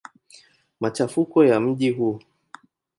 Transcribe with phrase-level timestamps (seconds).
[0.79, 2.19] Machafuko ya mji huu.